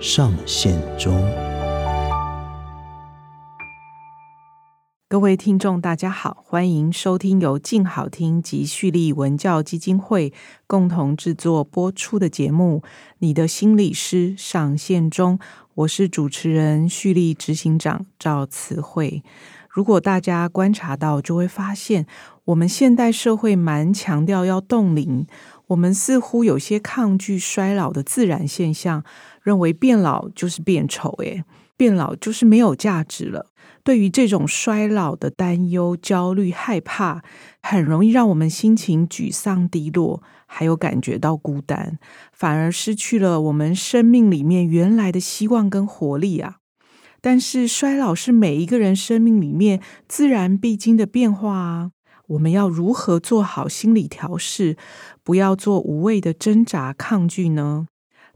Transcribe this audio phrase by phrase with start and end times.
[0.00, 1.14] 上线中。
[5.10, 10.32] 各位听众，大家好，欢迎收听由静好听及旭立文教基金会
[10.66, 12.82] 共同制作播出的节目
[13.18, 15.38] 《你的心理师上线中》，
[15.74, 19.22] 我是主持人旭立执行长赵慈慧。
[19.68, 22.06] 如果大家观察到，就会发现
[22.46, 25.26] 我们现代社会蛮强调要冻龄，
[25.68, 29.04] 我们似乎有些抗拒衰老的自然现象，
[29.42, 31.44] 认为变老就是变丑，诶，
[31.76, 33.46] 变老就是没有价值了。
[33.82, 37.22] 对于这种衰老的担忧、焦虑、害怕，
[37.62, 41.98] 很容易让我们心情沮丧、低落，还有感觉到孤单，
[42.32, 46.56] 反而失去了我们生命里面原来的希望跟活力啊！
[47.22, 51.90] 但是衰老是每一个人生命里面自然必经的变化啊！
[52.28, 54.76] 我们要如何做好心理调试，
[55.24, 57.86] 不要做无谓的挣扎、抗拒呢？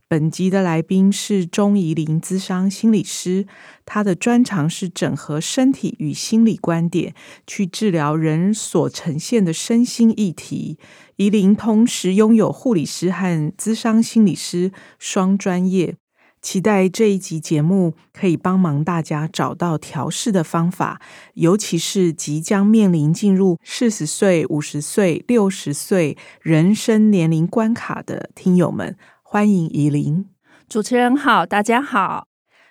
[0.06, 3.46] 本集的来宾是钟怡伶咨商心理师，
[3.86, 7.14] 他的专长是整合身体与心理观点，
[7.46, 10.78] 去治疗人所呈现的身心议题。
[11.16, 15.96] 怡伶同时拥有护理师和资商心理师双专业，
[16.42, 21.00] 期待这一集节目可以帮忙大家找到调试的方法，
[21.32, 28.96] 尤其是即将面临进入四十岁、五十岁、六十岁人生年龄关卡的听友们。
[29.34, 30.26] 欢迎怡琳，
[30.68, 32.28] 主持人好，大家好。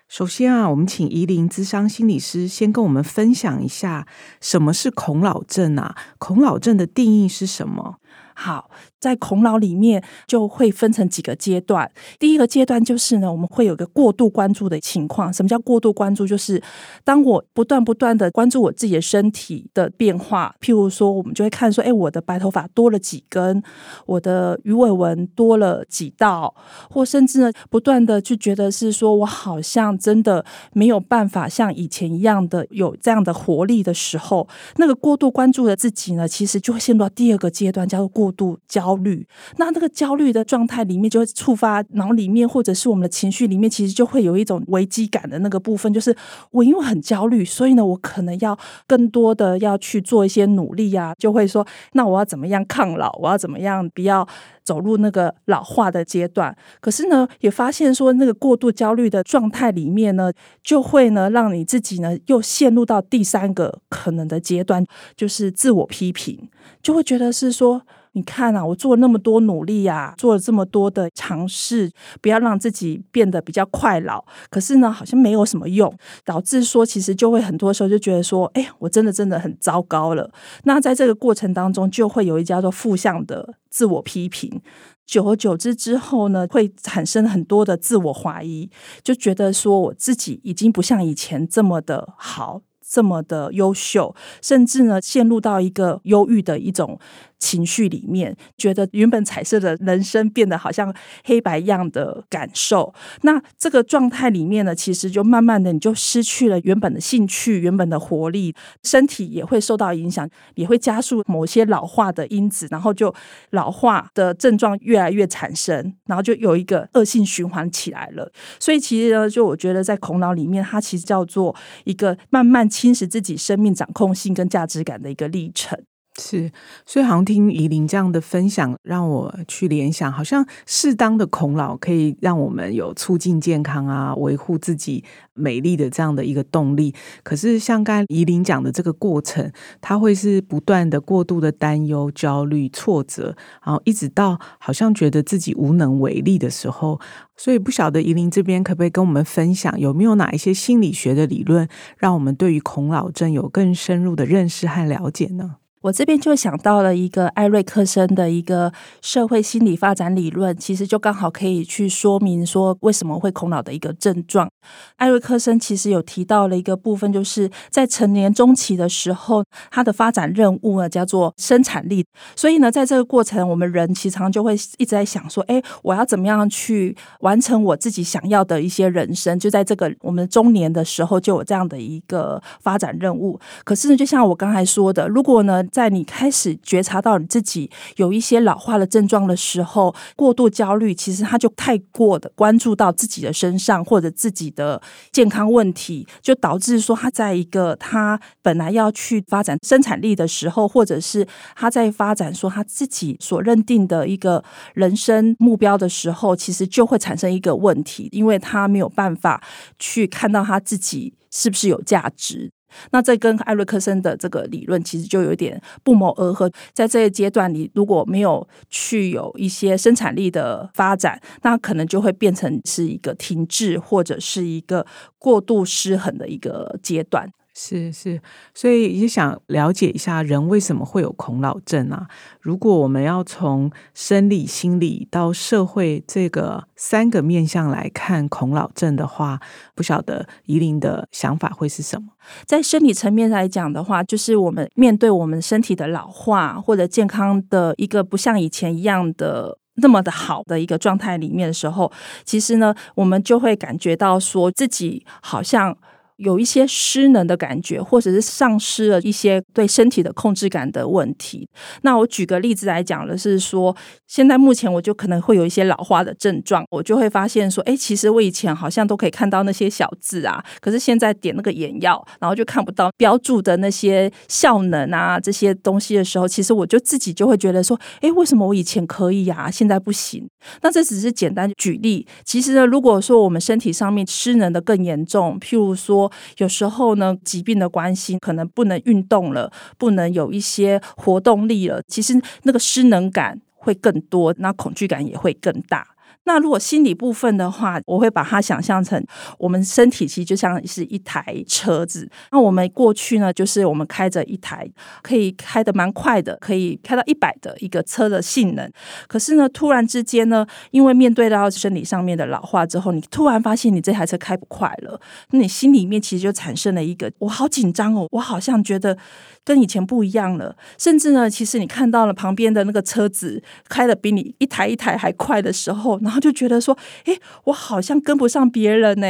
[0.08, 4.08] 首先啊，我们请怡琳咨商心理师先跟我们分享一下
[4.39, 5.93] 什么是恐老症啊？
[6.17, 7.98] 恐老症的定义是什么？
[8.33, 8.71] 好。
[9.03, 11.91] 在恐老里面就会分成几个阶段。
[12.17, 15.31] 第一个阶段就是呢，我们会有个过度关注的情况。
[15.33, 16.25] 什么叫过度关注？
[16.25, 16.64] 就是
[17.03, 23.61] 当我不断不断的关注我自己的身体的变化，譬如说，我们就会看说，哎，我的白头发多了几根，
[24.05, 26.55] 我的鱼尾纹多了几道，
[26.89, 34.47] 或甚至呢，不断的去觉得是说我好像真的没有办法像以前一样的有这样的活力的时候，
[34.77, 38.92] 那个过度关注的自己呢，其实就会陷入到第二个阶段，叫做过度焦。
[38.93, 39.27] 焦虑，
[39.58, 46.15] 那那个焦虑的状态里面，就会触发脑里面或者是我们的情绪里面，其实就会有一种危机感的那个部分，就是
[46.52, 53.11] 我因为很焦虑，所以呢，我可能要更多的要去做一些努力啊，就会说，那我要怎么样抗老？
[53.20, 54.27] 我要怎么样不要
[54.64, 56.55] 走入那个老化的阶段？
[56.80, 60.31] 可是呢，也发现说，那个过度焦虑的状态里面呢，
[60.61, 66.49] 就会呢，让你自己呢又陷入到第三个可能的阶段，就是自我批评，
[66.81, 67.81] 就会觉得是说。
[68.15, 71.91] 你看啊，我做了那么多努力呀，做了这么多的尝试，
[72.21, 74.23] 不要让自己变得比较快老。
[74.49, 75.91] 可是呢，好像没有什么用，
[76.23, 80.31] 导致说其实就会很多时候就觉得说，哎，我真的真的很糟糕了。
[80.63, 84.61] 那在这个过程当中，就会有一叫做负向的自我批评。
[85.05, 88.69] 久而久之之后呢，会产生很多的自我怀疑，
[89.03, 96.97] 就觉得说我自己已经不像以前这么的好，这么的优秀，甚至呢，陷入到一个忧郁的一种。
[97.43, 100.93] 情绪里面，觉得原本彩色的人生变得好像
[101.26, 102.93] 黑白一样的感受。
[103.23, 113.14] 那这个状态里面呢，其实就慢慢的你就失去了原本的兴趣、原本的活力，身体也会受到影响，也会加速某些老化的因子，然后就
[113.52, 118.31] 老化的症状越来越产生，然后就有一个恶性循环起来了。
[118.58, 125.77] 所以其实呢，就我觉得在恐老里面，它其实叫做一个慢慢侵蚀自己生命掌控性跟价值感的一个历程。
[126.19, 126.51] 是，
[126.85, 136.94] 所以好像听怡伶这样的分享，让我去联想，好像适当的恐老可以让我们有促进健康啊，维护自己美丽的这样的一个动力。
[137.24, 139.51] 可是像刚怡伶讲的这个过程，
[139.81, 143.36] 它会是不断的过度的担忧、焦虑、挫折，
[143.66, 147.01] 然后一直到好像觉得自己无能为力的时候。
[147.36, 151.68] 所以不晓得怡伶这边可不可以跟我们分享，有没有哪一些心理学的理论，
[151.98, 155.56] 让我们对于恐老症有更深入的认识和了解呢？
[155.83, 158.71] 我这边就想到了一个艾瑞克森的一个
[159.01, 164.50] 社会心理发展理论，其实就刚好可以去说明说为什么会恐老的一个症状。
[164.95, 172.06] 艾瑞克森其实有提到了一个部分，就是在成年中期的时候，他的发展任务呢叫做生产力。
[172.33, 179.38] 所以呢，在这个过程，我们人其实常就会一直在想说，哎，我要怎么样去完成我自己想要的一些人生？
[179.38, 183.38] 就在这个我们中年的时候，就有这样的一个发展任务。
[183.65, 194.80] 可是呢，就像我刚才说的，如果呢，在你开始觉察到你自己有一些老化的症状的时候，过度焦虑，其实他就太过的关注到自己的身上或者自己的
[195.12, 204.44] 健康问题，就导致说他在一个他本来要去发展生产力的时候，或者是他在发展说他自己所认定的一个
[204.76, 209.44] 人生目标的时候，其实就会产生一个问题，因为他没有办法
[209.80, 212.52] 去看到他自己是不是有价值。
[212.92, 216.52] 那这跟艾瑞克森的这个理论其实就有点不谋而合。
[216.74, 224.86] 在这一阶段你，如果没有去有一些生产力的发展，那可能就会变成是一个停滞或者是一个
[225.18, 227.30] 过度失衡的一个阶段。
[227.56, 228.20] 是是，
[228.56, 232.08] 所以也想了解一下人为什么会有恐老症啊？
[232.42, 239.40] 如果我们要从生理、心理到社会这个三个面向来看恐老症的话，
[239.76, 242.14] 不晓得怡玲的想法会是什么？
[242.48, 251.92] 在生理层面来讲的话，就是我们面对我们身体的老化或者健康的一个不像以前一样的那么的好的一个状态里面的时候，
[252.26, 255.78] 其实呢，我们就会感觉到说自己好像。
[256.18, 261.48] 有一些失能的感觉，或者是丧失了一些对身体的控制感的问题。
[261.81, 263.75] 那我举个例子来讲的是说，
[264.07, 280.27] 现在目前我就可能会有一些老化的症状，我就会发现说，哎，其实我以前好像都可以看到那些小字啊，可是现在点那个眼药，然后就看不到标注的那些效能啊这些东西的时候，其实我就自己就会觉得说，哎，为什么我以前可以啊，现在不行？
[280.62, 282.06] 那这只是简单举例。
[282.24, 286.03] 其实呢，如果说我们身体上面失能的更严重，譬如说。
[286.38, 291.82] 有时候呢，疾病的关系，可能不能运动了，不能有一些活动力了。
[291.88, 295.93] 其实那个失能感会更多，那恐惧感也会更大。
[296.25, 299.04] 那如果心理部分的话，我会把它想象成
[299.38, 302.10] 我们身体其实就像是一台车子。
[302.31, 304.66] 那我们过去呢，就是我们开着一台
[305.02, 308.72] 可以开得蛮快的，可以开到一百的一个车的性能。
[309.08, 315.00] 可是呢，突然之间呢，因为面对到生理上面的老化之后，你突然发现你这台车开不快了，
[315.31, 318.98] 那你心里面其实就产生了一个我好紧张哦，我好像觉得
[319.44, 320.56] 跟以前不一样了。
[320.78, 329.07] 甚至呢，其实你看到了旁边的那个车子开得比你一台一台还快的时候，然然后就觉得说，诶，我好像跟不上别人呢。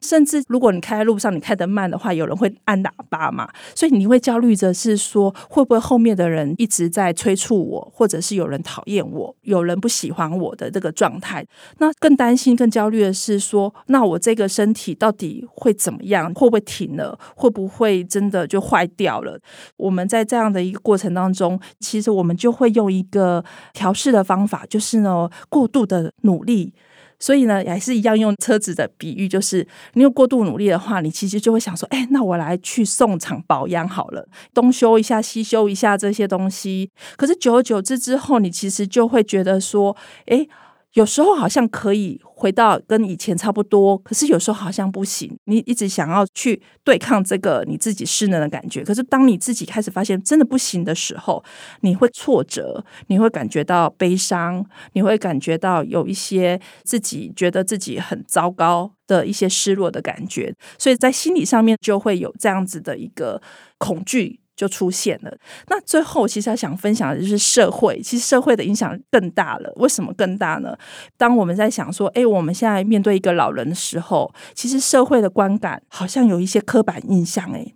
[0.00, 3.48] 甚至如果你开在路上，你开得慢的话，有人会按喇叭嘛。
[3.74, 11.44] 所以你会焦虑着，是说会不会后面的人一直在催促我，或者是有人讨厌我，有人不喜欢我的这个状态。
[11.78, 16.32] 那更担心、更焦虑的是说，那我这个身体到底会怎么样？
[16.34, 17.18] 会不会停了？
[17.34, 19.36] 会不会真的就坏掉了？
[19.76, 26.72] 我们在这样的一个过程当中，其实我们就会用一个调试的方法，就是呢，过度的努力。
[27.18, 36.90] 所以呢，也是一样用车子的比喻，就是你有过度努力的话，你其实就会想说，哎，那我来去送厂保养好了，东修一下，西修一下这些东西。
[37.16, 39.96] 可是久而久之之后，你其实就会觉得说，
[40.26, 40.46] 哎。
[40.94, 45.36] 有时候好像可以回到跟以前差不多，可是有时候好像不行。
[45.44, 51.42] 你一直想要去对抗这个你自己失能的感觉，可是当你自己开始发现真的不行的时候，
[51.80, 63.42] 你会挫折，你会感觉到悲伤，你会感觉到有一些自己觉得自己很糟糕的一些失落的感觉，所以在心理上面就会有这样子的一个
[63.78, 64.38] 恐惧。
[64.56, 65.36] 就出现了。
[65.68, 69.72] 那最后，其实他想分享的就是社会，其实社会的影响更大了。
[69.76, 70.76] 为什么更大呢？
[71.16, 77.50] 当我们在想说，哎，我们现在面对一个老人的时候，其实社会的观感好像有一些刻板印象。
[77.52, 77.66] 哎，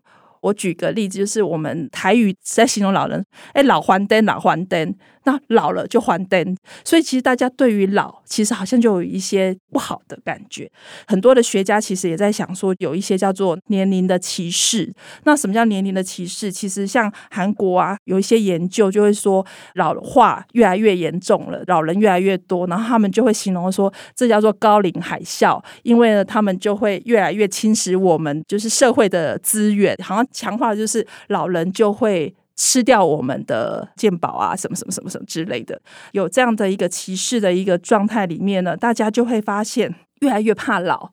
[0.40, 4.94] 我举个例子，就是我们台语在形容老人，哎，老黄灯，老黄灯。
[5.24, 10.70] 那老了就还灯，所以其实大家对于老，其实好像就有一些不好的感觉。
[11.06, 14.92] 很多的学家其实也在想说，有一些叫做年龄的歧视。
[15.24, 16.50] 那什么叫年龄的歧视？
[16.50, 19.44] 其实像韩国啊，有一些研究就会说，
[19.74, 32.34] 老化越来越严重了，老人越来越多，然后他们就会形容说，这叫做高龄海啸，因为呢，他们就会越来越侵蚀我们就是社会的资源，好像强化的就是老人就会。
[32.58, 41.12] 吃掉我们的鉴宝啊，什么什么什么什么之类的，有这样的一个歧视的一个状态里面呢，大家就会发现越来越怕老。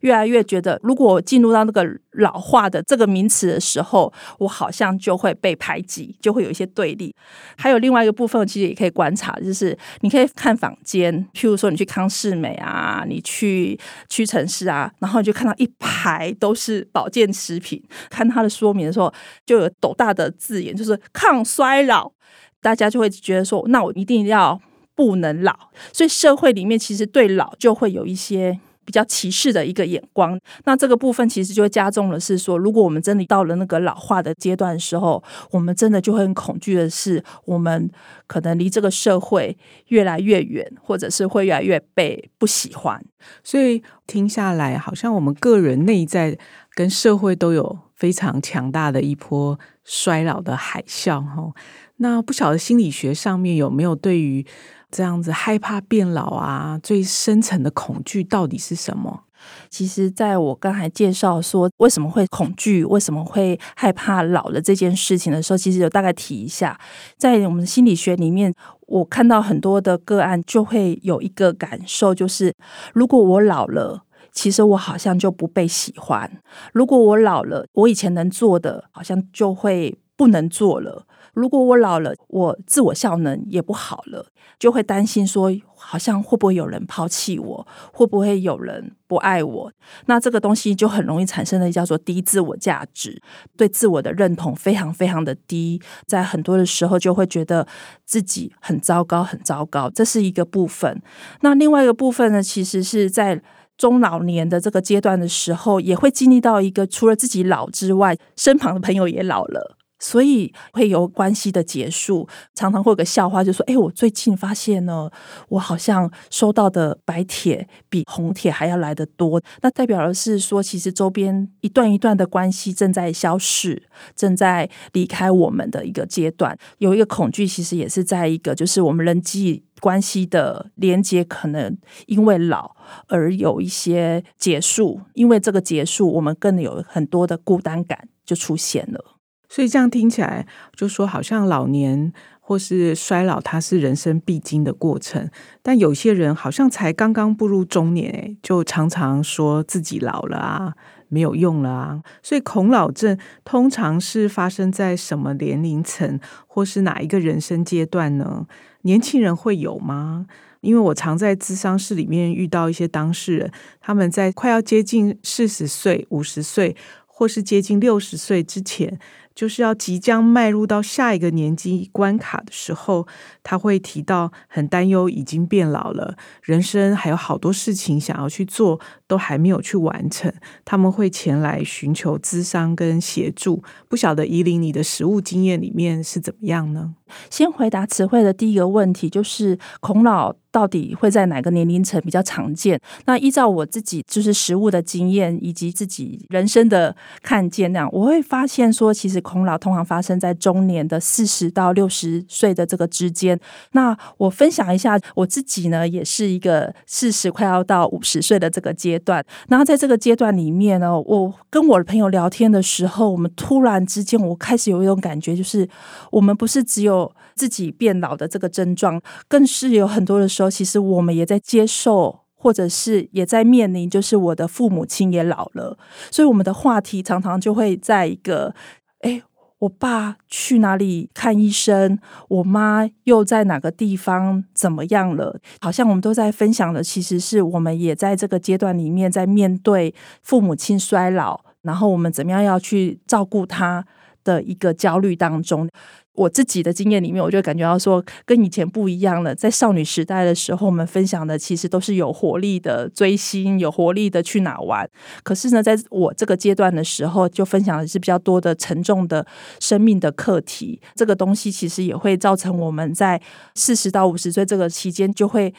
[0.00, 7.14] 越来越觉得，如果进入到那个老化的这个名词的时候，我好像就会被排挤，就会有一些对立。
[7.56, 19.12] 还有另外一个部分，其实也可以观察，就是你可以看坊间，譬如说你去康世美啊，你去屈臣氏啊，然后你就看到一排都是保健食品，看它的说明的时候，
[19.44, 22.12] 就有斗大的字眼，就是抗衰老，
[22.60, 24.60] 大家就会觉得说，那我一定要
[24.94, 25.54] 不能老。
[25.92, 28.58] 所以社会里面其实对老就会有一些。
[28.86, 32.18] 比较歧视的一个眼光，那这个部分其实就会加重了。
[32.18, 37.90] 是说，如果我们真的到了那个老化的阶段的时候，我们真的就会很恐惧的是，我们
[38.28, 43.04] 可能离这个社会越来越远，或者是会越来越被不喜欢。
[43.42, 46.38] 所以听下来，好像我们个人内在
[46.74, 51.20] 跟社会都有非常强大的一波衰老的海啸。
[51.20, 51.52] 哈，
[51.96, 54.46] 那不晓得心理学上面有没有对于？
[54.90, 59.24] 这样子害怕变老啊，最深层的恐惧到底是什么？
[59.68, 66.78] 其实，在我刚才介绍说为什么会恐惧、为什么会害怕老的这件事情的时候，其实有大概提一下。
[67.16, 68.52] 在我们心理学里面，
[68.86, 72.52] 我看到很多的个案，就会有一个感受，就是
[72.94, 74.02] 如果我老了，
[74.32, 76.28] 其实我好像就不被喜欢；
[76.72, 81.06] 如果我老了，我以前能做的，好像就会不能做了。
[81.36, 84.26] 如果我老了，我自我效能也不好了，
[84.58, 89.70] 就会担心说，好像会不会有人抛弃我，会不会有人不爱我？
[90.06, 93.20] 那这个东西就很容易产生的叫做低自我价值，
[93.54, 97.68] 对自我的认同非常非常的低，在很多的时候就会觉得
[98.06, 99.90] 自己很糟糕，很糟糕。
[99.90, 101.02] 这是一个部分。
[101.42, 103.42] 那另外一个部分呢，其实是在
[103.76, 109.76] 中老年的这个阶段的时候，也会经历到一个，除了自己老之外，身旁的朋友也老了。
[109.98, 115.10] 所以会有关系的结束，常常会有个笑话，就说：“哎，我最近发现呢，
[115.48, 119.42] 我好像收到的白帖比红帖还要来得多。
[119.62, 123.82] 那代表的是说，其实周边一段一段的关系正在消逝，
[124.14, 126.56] 正在离开我们的一个阶段。
[126.78, 131.76] 有一个恐惧，其实也是在一个，就是我们人际关系的连接可能
[132.06, 132.76] 因为老
[133.08, 139.12] 而有一些结束，因为这个结束，我们更有很多的孤单感就出现了。”
[139.56, 145.30] 所以这样听起来，就说好像老年或是衰老，它是人生必经的过程。
[145.62, 150.74] 但有些人好像才刚刚步入中年，就常常说自己老了啊，
[151.08, 152.02] 没有用了啊。
[152.22, 158.46] 所以恐老症通常是发生在什么年龄层，或是哪一个人生阶段呢？
[158.82, 160.26] 年轻人会有吗？
[160.60, 168.98] 因为我常在咨商室里面遇到一些当事人，他们在快要接近四十岁、五十岁，或是接近六十岁之前。
[169.36, 173.06] 就是要即将迈入到下一个年纪关卡的时候，
[173.42, 180.32] 他会提到很担忧，已经变老了，人生还有好多事情想要去做，都还没有去完成。
[180.64, 183.62] 他们会前来寻求咨商跟协助。
[183.88, 186.94] 不晓得宜玲，你的实务经验里面是怎么样呢？
[187.30, 192.80] 先回答词汇的第一个问题，就是孔老到底会在哪个年龄层比较常见？
[193.04, 203.38] 那依照我自己就是实务的经验以及自己人生的看见，那样我会发现说，其实孔老通常发生在中年的四十到六十岁的这个之间。
[203.72, 209.22] 那我分享一下我自己呢，也是一个四十快要到五十岁的这个阶段。
[209.48, 215.68] 然后在这个阶段里面呢，我跟我的朋友聊天的时候，我们突然之间，我开始有一种感觉，就是
[216.10, 225.76] 我们不是只有有自己变老的这个症状，更是有很多的时候，其实我们也在接受，或者是也在面临，就是我的父母亲也老了，
[226.10, 228.54] 所以我们的话题常常就会在一个，
[229.00, 229.22] 哎，
[229.58, 231.98] 我爸去哪里看医生？
[232.28, 235.40] 我妈又在哪个地方怎么样了？
[235.60, 243.84] 好像我们都在分享的，其实是我们也在这个阶段里面在面对父母亲衰老，然后我们怎么样要去照顾他
[244.26, 245.68] 的一个焦虑当中。
[246.14, 249.34] 我自己的经验里面，我就感觉到说，跟以前不一样了。
[249.34, 254.88] 在少女时代的时候，我们分享的其实都是有活力的追星，有活力的去哪玩。
[255.22, 259.26] 可是呢，在我这个阶段的时候，就分享的是比较多的沉重的
[259.60, 260.80] 生命的课题。
[260.94, 263.20] 这个东西其实也会造成我们在
[263.54, 265.52] 四十到五十岁这个期间，就会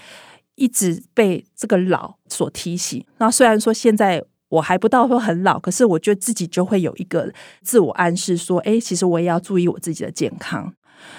[0.56, 3.06] 一直被这个老所提醒。
[3.20, 4.24] 那虽然说现在。
[4.50, 10.74] 我还不到说很老，可是我觉得自己就会有一个自我暗示，说：“诶，其实我也要注意我自己的健康。”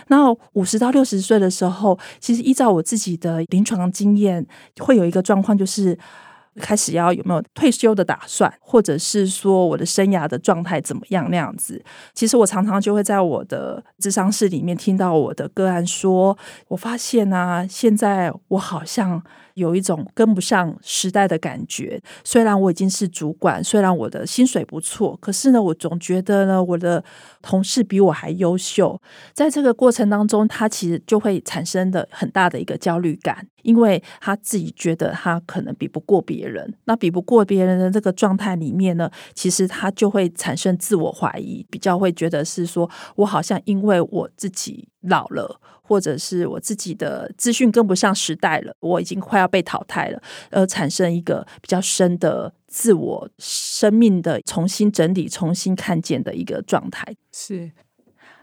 [0.08, 4.46] 那五十到六十岁的时候，其实依照我自己的临床经验，
[4.78, 5.96] 会有一个状况，就是
[6.56, 11.82] 开始要有没有退休的打算，或者是说我的生涯的状态怎么样那样子。
[12.14, 16.36] 其实我常常就会在我的智商室里面听到我的个案说
[16.68, 19.22] ：“我发现啊，现在我好像。”
[19.58, 22.00] 有一种跟不上时代的感觉。
[22.24, 27.02] 虽然我已经是主管，虽然我的薪水不错，可是呢，我总觉得呢，我的
[27.42, 29.00] 同事比我还优秀。
[29.34, 36.72] 在这个过程当中，他其实就会产生的很大的一个焦虑感，因为他自己觉得他可能比不过别人。
[36.84, 45.60] 那比不过别人的这个状态里面呢，其实他就会产生自我怀疑，比较会觉得是说我好像因为我自己老了。
[45.88, 57.16] 或者是我自己的资讯跟不上时代了，我已经快要被淘汰了，而产生一个比较深的自我生命的重新整理、重新看见的一个状态。
[57.32, 57.72] 是。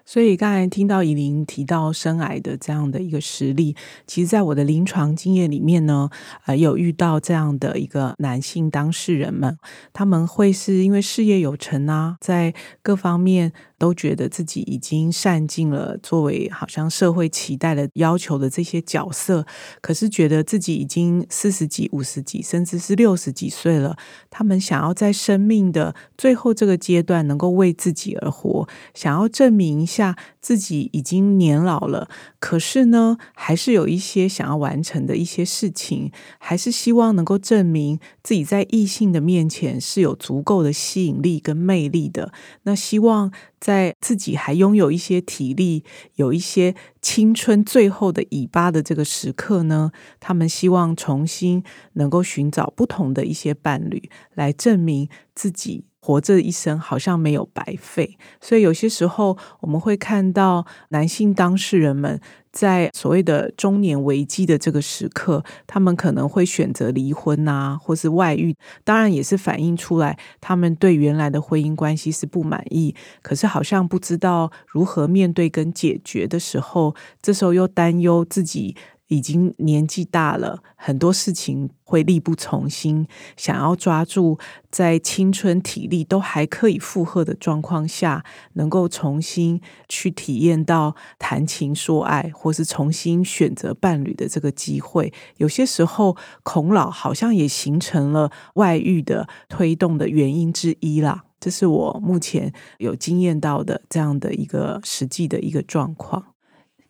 [0.06, 6.10] 所以刚才听到宜玲提到生癌的这样的一个实例，其实，在我的临床经验里面呢，
[6.46, 9.58] 呃，有遇到这样的一个男性当事人们，
[9.92, 19.44] 他们会是因为事业有成啊，在各方面都觉得自己已经善尽了作为好像社会期待的要求的这些角色，
[19.82, 23.98] 可是觉得自己已经四十几、五十几，甚至是六十几岁了，
[24.30, 29.84] 他们想要在生命的最后这个阶段能够为自己而活，想要证明。
[29.96, 32.10] 下自己已经年老了，
[32.40, 42.34] 可是呢，还是有一些想要完成的一些事情，还是希望能够证明自己在异性的面前是有足够的吸引力跟魅力的。
[42.64, 45.86] 那希望在自己还拥有一些体力、
[46.16, 55.86] 有一些青春最后的尾巴的这个时刻呢，他们希望重新能够寻找不同的一些伴侣，来证明自己。
[56.06, 62.22] 活这一生好像没有白费，所以有些时候我们会看到男性当事人们
[62.52, 68.56] 在所谓的中年危机的这个时刻，他们可能会选择离婚啊，或是外遇。
[68.84, 72.94] 当然也是反映出来他们对原来的婚姻关系是不满意，
[73.24, 78.76] 可是好像不知道如何面对跟解决的时候，这时候又担忧自己。
[79.08, 83.08] 已经年纪大了，很多事情会力不从心。
[83.38, 84.40] 想要抓住
[84.72, 95.14] 在青春体力都还可以负荷的状况下，能够重新去体验到谈情说爱，或是重新选择伴侣的这个机会。
[95.38, 101.26] 有些时候，恐老好像也形成了外遇的推动的原因之一啦。
[101.40, 106.35] 这是我目前有经验到的这样的一个实际的一个状况。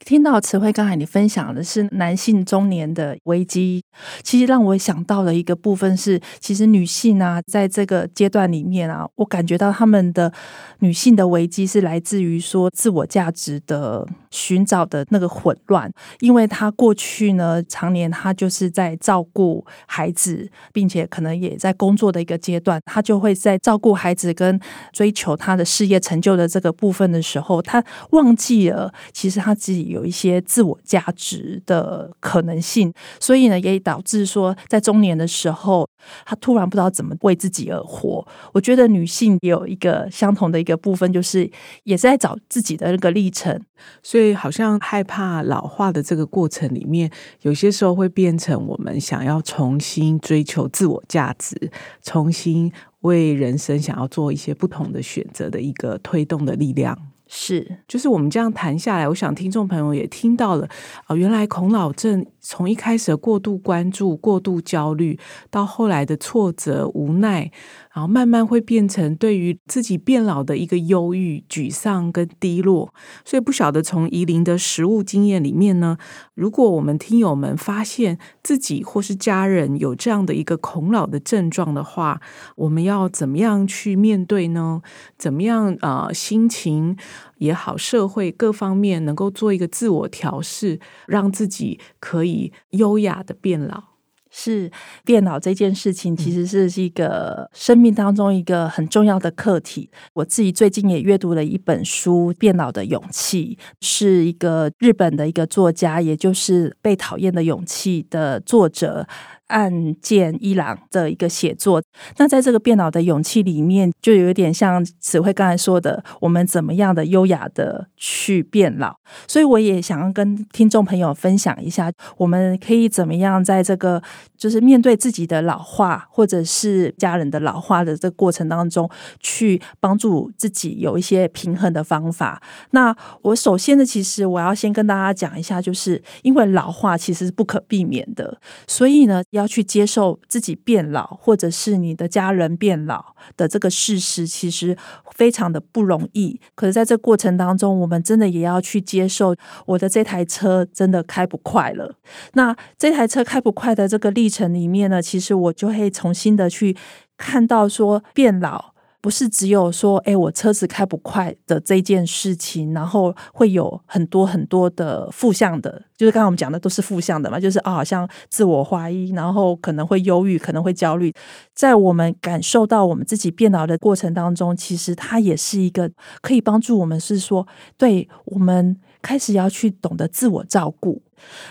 [0.06, 3.84] 听到词汇刚才你分享的是男性中年的危机，
[4.22, 10.32] 其实让我想到的一个部分是，其实女性啊，在这个阶段里面啊，我感觉到他们的
[10.80, 24.60] 女性的危机是来自于说自我价值的寻找的那个混乱，因为她过去呢，常年她就是在照顾孩子，并且可能也在工作的一个阶段，她就会在照顾孩子跟
[24.94, 29.95] 追求她的事业成就的这个部分的时候，她忘记了其实她自己。
[29.96, 35.88] 有一些自我价值的可能性，所以呢，也导致说，在中年的时候，
[36.26, 38.28] 她突然不知道怎么为自己而活。
[38.54, 41.50] 我觉得女性也有一个相同的一个部分，就是
[41.86, 43.60] 也是在找自己的那个历程。
[44.04, 47.10] 所以，好像害怕老化的这个过程里面，
[47.42, 57.15] 有些时候会变成我们想要重新追求自我价值，重新为人生想要做一些不同的选择的一个推动的力量。
[57.38, 60.66] 是，就是我们这样谈下来，我想听众朋友也听到了
[61.02, 65.20] 啊、呃，原来孔老症从一开始的过度关注、过度焦虑，
[65.50, 67.52] 到后来的挫折、无奈。
[67.96, 75.98] 然后慢慢会变成对于自己变老的一个忧郁、沮丧跟低落，所以不晓得从宜玲的实物经验里面呢，
[76.34, 82.20] 如果我们听友们发现自己或是家人有这样的一个恐老的症状的话，
[82.58, 84.82] 我们要怎么样去面对呢？
[85.18, 86.98] 怎么样啊、心情
[87.38, 93.95] 也好，社会各方面能够做一个自我调试，让自己可以优雅的变老。
[94.38, 94.70] 是
[95.06, 99.90] 电脑这件事情，其实是一个生命当中一个很重要的课题。
[100.14, 109.08] 我自己最近也阅读了一本书《电脑的勇气》，是一个日本的一个作家，也就是《被讨厌的勇气》的作者。
[109.48, 111.82] 岸见一郎的一个写作，
[112.18, 118.96] 那在这个变老的勇气里面，就有点像慈惠刚才说的，我们怎么样的优雅的去变老。
[119.28, 124.02] 所以我也想要跟听众朋友分享一下，我们可以怎么样在这个
[124.36, 132.42] 就是面对自己的老化，或者是家人的老化的这个过程当中，去帮助自己有一些平衡的方法。
[132.72, 139.24] 那我首先呢，其实我要先跟大家讲一下，就是因为老化其实是不可避免的，所以呢。
[139.36, 144.76] 要去接受自己变老，或者是你的家人变老的这个事实，其实
[145.14, 146.40] 非常的不容易。
[146.56, 151.96] 可是，在这过程当中，我们真的也要去接受，我的这台车真的开不快了。
[152.34, 156.76] 那这台车开不快的这个历程里面呢，其实我就会重新的去
[157.18, 158.74] 看到说，变老。
[159.02, 171.14] 不是只有说，哎，我车子开不快的这件事情，然后会有很多很多的负向的，就是刚刚我们讲的都是负向的嘛，就是啊，好像自我怀疑，然后可能会忧郁，可能会焦虑。
[171.54, 175.90] 在我们感受到我们自己变老的过程当中，其实它也是一个
[176.22, 181.02] 可以帮助我们，是说，对我们开始要去懂得自我照顾。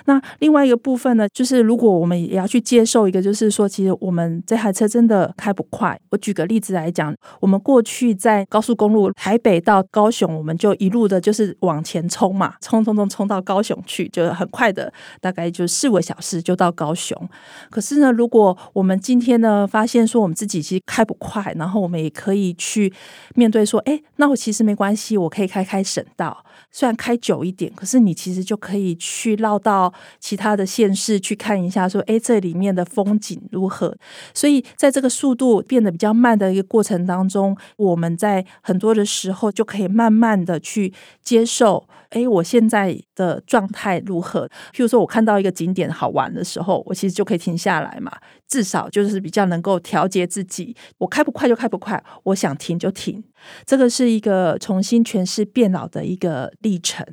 [0.04, 5.98] 那另外一个部分呢，就是如果我们也要去接受一个，就是说，其实我们这台车真的开不快。
[6.10, 17.28] 我举个例子来讲，我们过去在高速公路台北到高雄，我们就一路的就是往前冲嘛，冲冲冲冲到高雄去，就很快的，大概就四五个小时就到高雄。
[17.70, 22.92] 可是呢，如果我们今天呢发现说我们自己其实开不快，然后我们也可以去
[23.34, 29.54] 面对说，哎，那我其实没关系，我可以开开省道，虽然开久一点，可是你其实就可以去绕。
[29.64, 33.96] 到其他的县市去看一下，说，诶，这里面的风景如何？
[34.34, 40.92] 所以，在这个速度变得比较慢的一个过程当中，我们在很多的时候就可以慢慢的去
[41.22, 44.46] 接受，诶，我现在的状态如何？
[44.72, 48.10] 譬如说，我看到一个景点好玩的时候，我其实就可以停下来嘛，
[48.48, 50.74] 至少就是比较能够调节自己。
[50.98, 53.22] 我开不快就开不快，我想停就停。
[53.64, 57.06] 这个是一个重新诠释变老的一个历程。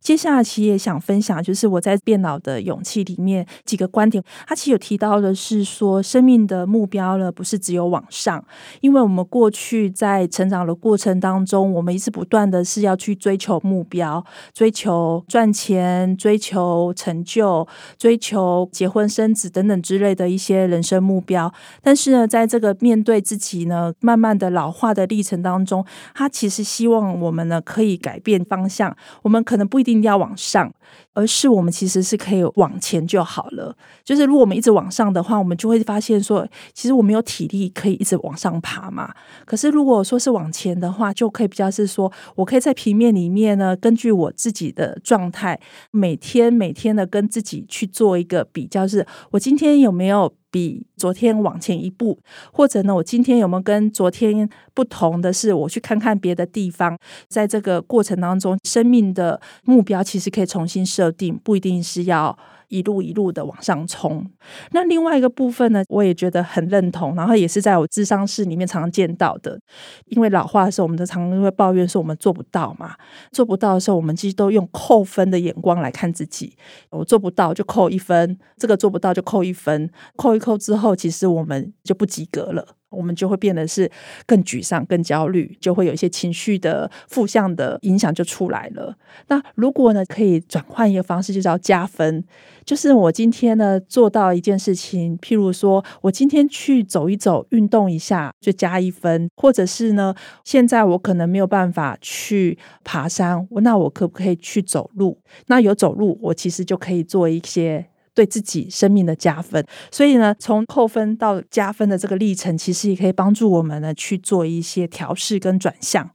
[0.00, 4.22] 接下来，其实也想分享，就是我在变老的勇气里面几个观点。
[4.46, 8.44] 他其实有提到的是说，生命的目标呢，不是只有往上，
[8.80, 21.52] 因为我们过去在成长的过程当中，我们一直不断的是要去追求目标，追求赚钱，追求成就，追求结婚生子等等之类的一些人生目标。
[21.82, 25.77] 但是呢，在这个面对自己呢，慢慢的老化的历程当中，
[26.14, 30.72] 他其实希望我们呢可以改变方向，我们可能不一定要往上，
[31.14, 33.76] 而是我们其实是可以往前就好了。
[34.04, 39.12] 就是如果我们一直往上的话，我们就会发现说，其实我们有体力可以一直往上爬嘛。
[39.44, 45.60] 可是如果说是往前的话，就可以比较是说我可以在平面里面呢，根据我自己的状态，
[45.90, 50.32] 每天每天的跟自己去做一个比较，是我今天有没有。
[50.50, 52.18] 比昨天往前一步，
[52.52, 62.38] 或者呢，我今天有没有跟昨天不同的是，我去看看别的地方，在这个过程当中，生命的目标其实可以重新设定，不一定是要。
[62.68, 64.24] 一路一路的往上冲。
[64.72, 69.58] 那另外一个部分呢，我也觉得很认同，然后也是在我智商室里面常常见到的。
[70.06, 72.94] 因为老化的时候，我们都常常会抱怨说我们做不到嘛，
[73.32, 76.56] 做不到的时候，我们其实都用扣分的眼光来看自己。
[76.90, 82.66] 我做不到就扣一分，这个做不到就扣一分，扣一扣之后，其实我们就不及格了。
[82.90, 83.90] 我们就会变得是
[84.26, 88.96] 更沮丧、更焦虑，就会有一些情绪的负向的影响就出来了。
[89.28, 92.24] 那如果呢，可以转换一个方式，就叫加分。
[92.64, 105.18] 就是我今天呢做到一件事情，譬如说我今天去走一走、运动一下，就加一分；或者是呢，现在我可能没有办法去爬山，那我可不可以去走路？
[105.46, 107.86] 那有走路，我其实就可以做一些。
[108.18, 116.10] 对自己生命的加分，所以呢，从扣分到加分的这个历程，其实也可以帮助我们呢去做一些调试跟转向。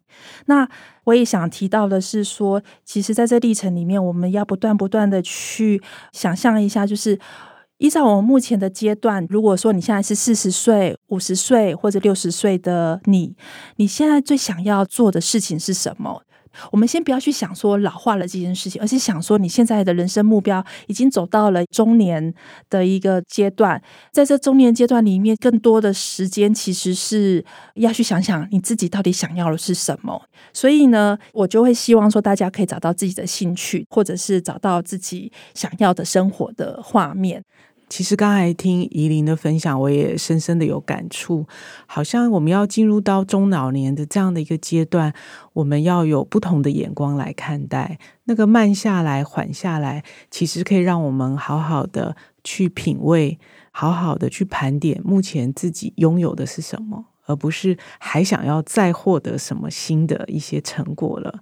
[0.48, 0.68] 那
[1.06, 7.18] 我也想提到的是说，其实在这历程里面，我们要不断不断的去想象一下，就是
[7.78, 13.34] 依照我们目前的阶段，如果说你现在是四十岁、五十岁或者六十岁的你，
[13.78, 16.22] 你现在最想要做的事情是什么？
[16.72, 22.34] 我们先不要去想说老化了这件事情，而是想说你现在的人生目标已经走到了中年
[22.70, 27.44] 的一个阶段，在这中年阶段里面，更多的时间其实是
[27.76, 30.22] 要去想想你自己到底想要的是什么。
[30.54, 37.44] 所以呢，我就会希望说大家可以找到自己的兴趣，或者是找到自己想要的生活的画面。
[37.94, 41.46] 其实刚才听宜玲的分享，我也深深的有感触。
[41.86, 45.14] 好像我们要进入到中老年的这样的一个阶段，
[45.54, 48.00] 我们要有不同的眼光来看待。
[48.24, 53.38] 那个慢下来、缓下来，其实可以让我们好好的去品味，
[53.70, 61.42] 好好的去盘点目前自己拥有的是什么，而不是还想要再获得什么新的一些成果了。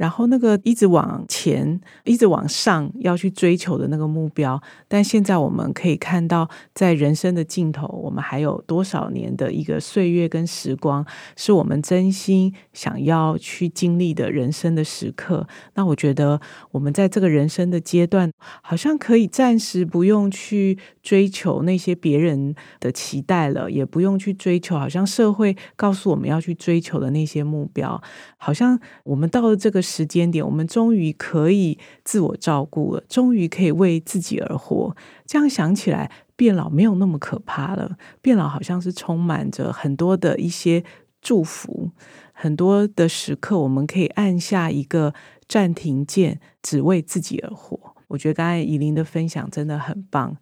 [0.00, 4.58] 然后那个一直往前、一直往上要去追求的那个目标。
[4.88, 11.04] 但现在我们可以看到，在人生的尽头，我们还有多少年的一个岁月跟时光，
[11.36, 15.46] 是我们真心想要去经历的人生的时刻。
[15.74, 18.32] 那我觉得，我们在这个人生的阶段，
[18.62, 28.00] 好像可以暂时不用去追求那些别人的期待了，也不用去追求好像社会告诉我们要去追求的那些目标。
[28.38, 34.94] 好像我们到了这个时间点，我们终于可以自我照顾了，终于可以为自己而活。
[35.26, 37.98] 这样想起来，变老没有那么可怕了。
[38.22, 40.84] 变老好像是充满着很多的一些
[41.20, 41.90] 祝福，
[42.32, 45.12] 很多的时刻，我们可以按下一个
[45.48, 47.96] 暂停键，只为自己而活。
[48.10, 50.36] 我觉得刚才怡琳的分享真的很棒。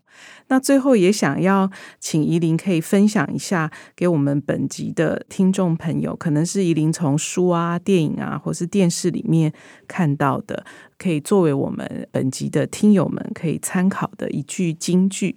[0.48, 9.52] 那最后也想要请怡琳可以分享一下，给我们本集的听众朋友，可能是怡琳从书啊、电影啊，或是电视里面
[9.87, 10.64] 看到的，
[10.96, 15.37] 可以作为我们本集的听友们可以参考的一句金句。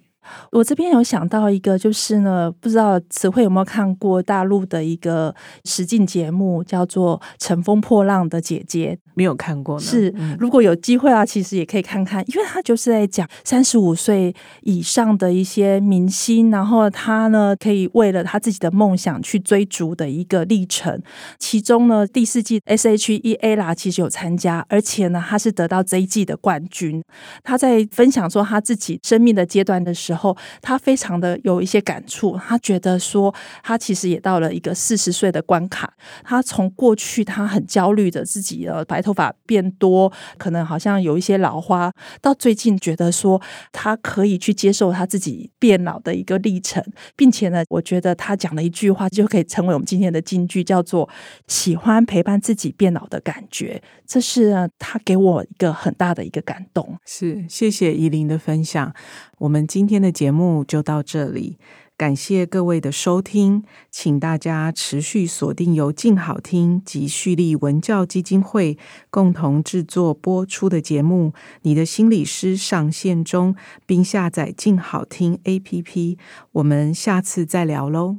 [0.51, 5.33] 我这边有想到一个，就是呢，不知道词汇有没有看过大陆的一个
[5.65, 8.97] 实境节目，叫做《乘风破浪的姐姐》。
[9.13, 9.81] 没有看过呢。
[9.81, 21.01] 是，如果有机会啊，其实也可以看看，因为他就是在讲三十五岁以上的一些明星，然后他呢可以为了他自己的梦想去追逐的一个历程。
[21.37, 27.03] 其中呢，第四季 S.H.E Ella 其实有参加，而且呢，他是得到这一季的冠军。
[27.43, 30.10] 他在分享说他自己生命的阶段的时候。
[30.11, 35.93] 然后他非常的有一些感触，他觉得说他其实也到了一个四十岁的关卡。
[36.23, 41.89] 他从过去他很焦虑的自己的白头发变多，可能好像有一些老花，
[42.21, 46.83] 到最近觉得说他可以去接受他自己变老的一个历程，
[47.15, 51.09] 并且呢，我觉得他讲了一句话就可以成为我们今天的金句，叫做
[51.47, 53.81] “喜欢陪伴自己变老的感觉”。
[54.05, 56.97] 这是他给我一个很大的一个感动。
[57.05, 58.93] 是，谢谢依琳的分享。
[59.41, 61.57] 我们今天的节目就到这里，
[61.97, 68.77] 感谢各位的收听，请大家持续锁定由静好听及旭立文教基金会
[69.09, 71.29] 共同制作播出的节目
[71.63, 73.55] 《你的心理师上线中》，
[73.87, 76.17] 并下载静好听 APP。
[76.51, 78.17] 我们下次再聊喽。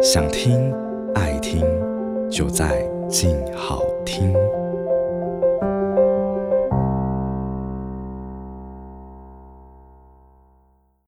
[0.00, 0.72] 想听
[1.16, 1.60] 爱听，
[2.30, 4.32] 就在静好听。